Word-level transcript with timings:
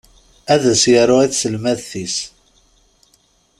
Ad 0.53 0.63
as-yaru 0.71 1.17
i 1.21 1.27
tselmadt-is. 1.31 2.17